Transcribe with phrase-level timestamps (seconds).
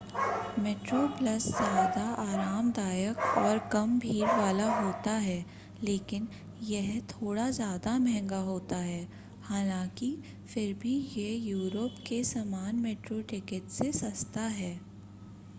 [0.57, 5.35] Metro Plus ज़्यादा आरामदायक और कम भीड़ वाला होता है
[5.83, 6.27] लेकिन
[6.61, 9.07] यह थोड़ा ज़्यादा महंगा होता है
[9.41, 10.11] हालांकि
[10.47, 14.79] फिर भी यह यूरोप के सामान्य मेट्रो टिकिट से सस्ता है